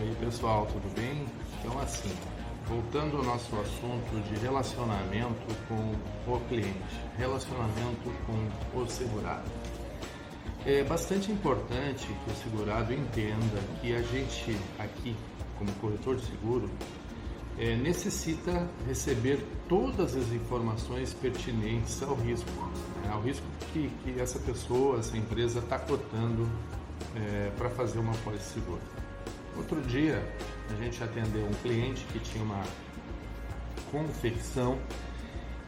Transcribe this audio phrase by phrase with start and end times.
[0.00, 1.26] E aí pessoal, tudo bem?
[1.58, 2.10] Então assim,
[2.66, 9.44] voltando ao nosso assunto de relacionamento com o cliente, relacionamento com o segurado.
[10.64, 15.14] É bastante importante que o segurado entenda que a gente aqui,
[15.58, 16.70] como corretor de seguro,
[17.58, 22.50] é, necessita receber todas as informações pertinentes ao risco,
[23.04, 26.48] né, ao risco que, que essa pessoa, essa empresa está cotando
[27.14, 28.80] é, para fazer uma pólice seguro.
[29.56, 30.22] Outro dia
[30.70, 32.62] a gente atendeu um cliente que tinha uma
[33.90, 34.78] confecção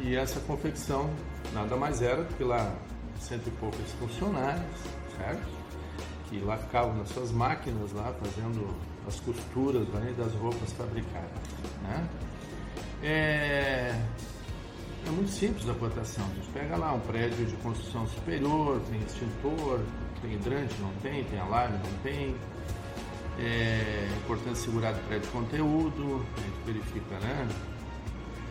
[0.00, 1.10] e essa confecção
[1.52, 2.74] nada mais era do que lá
[3.18, 4.64] cento e poucos funcionários,
[5.16, 5.48] certo?
[6.28, 8.74] Que lá ficavam nas suas máquinas lá fazendo
[9.06, 11.30] as costuras né, das roupas fabricadas,
[11.82, 12.08] né?
[13.02, 13.94] É,
[15.06, 16.24] é muito simples a cotação.
[16.24, 19.80] A gente pega lá um prédio de construção superior, tem extintor,
[20.20, 22.36] tem hidrante, não tem, tem alarme, não tem.
[23.40, 27.48] É importante segurar de conteúdo, a gente verifica né,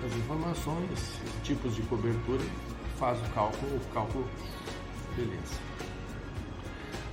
[0.06, 2.44] as informações, tipos de cobertura,
[2.98, 4.28] faz o cálculo, o cálculo,
[5.16, 5.60] beleza.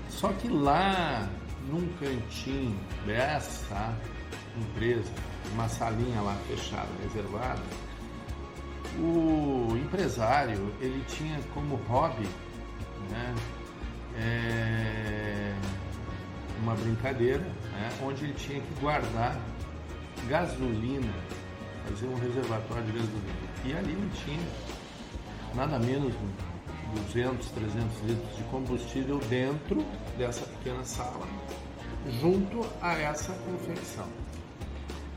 [0.08, 1.28] Só que lá
[1.69, 3.95] num cantinho dessa
[4.56, 5.11] empresa,
[5.52, 7.62] uma salinha lá fechada, reservada,
[8.98, 12.28] o empresário ele tinha como hobby
[13.11, 13.34] né,
[14.17, 15.34] é,
[16.65, 19.39] uma brincadeira né, onde ele tinha que guardar
[20.27, 21.12] gasolina,
[21.87, 23.55] fazer um reservatório de gasolina.
[23.65, 24.41] E ali ele tinha
[25.55, 29.85] nada menos de 200, 300 litros de combustível dentro
[30.17, 31.27] dessa pequena sala,
[32.20, 34.09] junto a essa confecção.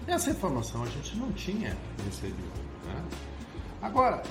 [0.06, 2.62] Essa informação a gente não tinha recebido.
[2.86, 3.04] Né?
[3.82, 4.22] Agora,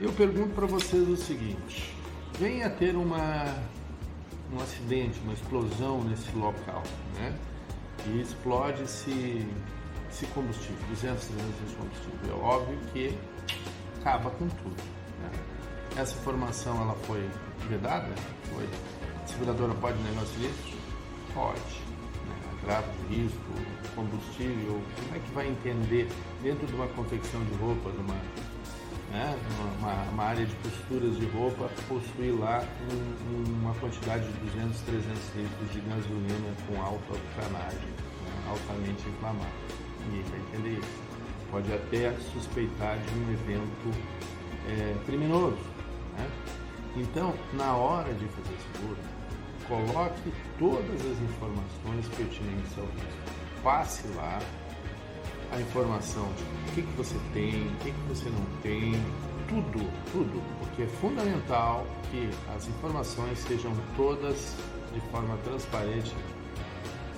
[0.00, 1.94] eu pergunto para vocês o seguinte:
[2.38, 3.44] venha ter uma,
[4.52, 6.82] um acidente, uma explosão nesse local,
[7.16, 7.36] né?
[8.06, 9.46] E explode-se
[10.10, 12.30] esse combustível, 200, 300 de combustível.
[12.30, 13.18] É óbvio que
[14.00, 14.82] acaba com tudo.
[15.20, 15.30] Né?
[15.96, 17.28] Essa informação ela foi
[17.68, 18.14] vedada?
[18.52, 18.68] Foi.
[19.22, 20.78] A seguradora pode negar o sinistro?
[21.34, 21.60] Pode.
[21.60, 22.58] Né?
[22.64, 23.40] Grave de risco,
[23.94, 26.08] combustível, como é que vai entender
[26.42, 28.14] dentro de uma confecção de roupa, de uma
[29.86, 35.34] uma, uma, área de costuras de roupa, possuir lá um, uma quantidade de 200, 300
[35.36, 39.50] litros de gasolina com alta octanagem, né, altamente inflamada.
[40.06, 41.06] Ninguém vai entender isso.
[41.50, 43.90] Pode até suspeitar de um evento
[44.68, 45.58] é, criminoso.
[46.18, 46.28] Né?
[46.96, 48.98] Então, na hora de fazer seguro,
[49.68, 53.62] coloque todas as informações pertinentes ao risco.
[53.62, 54.40] Passe lá,
[55.52, 58.94] a informação de o que, que você tem, o que, que você não tem,
[59.48, 64.54] tudo, tudo, porque é fundamental que as informações sejam todas
[64.92, 66.14] de forma transparente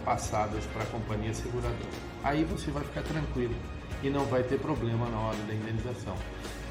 [0.04, 1.76] passadas para a companhia seguradora.
[2.24, 3.54] Aí você vai ficar tranquilo
[4.02, 6.14] e não vai ter problema na hora da indenização.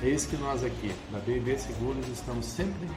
[0.01, 2.87] É isso que nós aqui, da BB Seguros, estamos sempre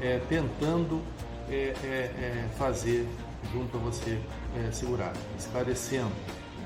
[0.00, 1.02] é, tentando
[1.48, 3.06] é, é, é fazer
[3.52, 4.20] junto a você
[4.56, 6.12] é, segurado, esclarecendo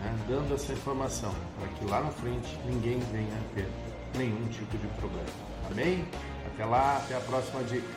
[0.05, 3.67] né, dando essa informação para que lá na frente ninguém venha a ter
[4.17, 5.29] nenhum tipo de problema.
[5.71, 6.07] Amém?
[6.47, 7.89] Até lá, até a próxima dica.